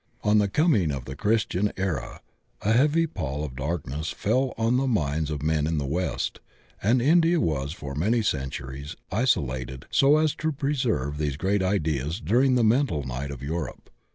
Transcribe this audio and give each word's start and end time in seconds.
On 0.23 0.39
the 0.39 0.47
coming 0.47 0.89
of 0.91 1.05
the 1.05 1.15
Christian 1.15 1.71
era 1.77 2.21
a 2.63 2.73
heavy 2.73 3.05
pall 3.05 3.43
of 3.45 3.55
darkness 3.55 4.09
fell 4.09 4.51
on 4.57 4.77
the 4.77 4.87
minds 4.87 5.29
of 5.29 5.43
men 5.43 5.67
in 5.67 5.77
the 5.77 5.85
West, 5.85 6.39
and 6.81 6.99
India 7.03 7.39
was 7.39 7.71
for 7.71 7.93
many 7.93 8.23
centuries 8.23 8.95
iso 9.11 9.45
lated 9.45 9.83
so 9.91 10.17
as 10.17 10.33
to 10.37 10.51
preserve 10.51 11.19
these 11.19 11.37
great 11.37 11.61
ideas 11.61 12.19
during 12.19 12.57
Ae 12.57 12.63
mental 12.63 13.03
night 13.03 13.29
of 13.29 13.43
Europe. 13.43 13.91